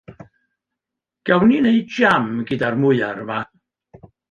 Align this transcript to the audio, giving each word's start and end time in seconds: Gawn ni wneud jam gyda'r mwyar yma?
Gawn 1.29 1.45
ni 1.51 1.59
wneud 1.65 1.93
jam 1.99 2.25
gyda'r 2.51 2.81
mwyar 2.87 3.23
yma? 3.27 3.41